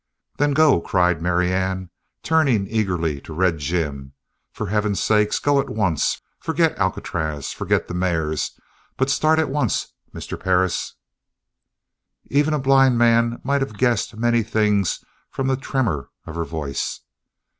"Then 0.39 0.53
go," 0.55 0.81
cried 0.81 1.21
Marianne, 1.21 1.91
turning 2.23 2.67
eagerly 2.67 3.21
to 3.21 3.33
Red 3.35 3.59
Jim. 3.59 4.13
"For 4.51 4.65
heaven's 4.65 4.99
sake, 4.99 5.31
go 5.43 5.59
at 5.59 5.69
once! 5.69 6.19
Forget 6.39 6.75
Alcatraz 6.79 7.53
forget 7.53 7.87
the 7.87 7.93
mares 7.93 8.59
but 8.97 9.11
start 9.11 9.37
at 9.37 9.51
once, 9.51 9.93
Mr. 10.11 10.39
Perris!" 10.39 10.95
Even 12.31 12.55
a 12.55 12.57
blind 12.57 12.97
man 12.97 13.39
might 13.43 13.61
have 13.61 13.77
guessed 13.77 14.15
many 14.17 14.41
things 14.41 15.03
from 15.29 15.45
the 15.45 15.55
tremor 15.55 16.09
of 16.25 16.33
her 16.33 16.45
voice. 16.45 17.01